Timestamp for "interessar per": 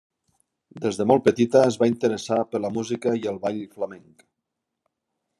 1.91-2.61